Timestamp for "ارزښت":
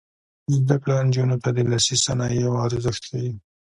2.65-3.01